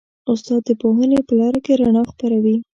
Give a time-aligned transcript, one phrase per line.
[0.31, 2.55] استاد د پوهنې په لاره کې رڼا خپروي.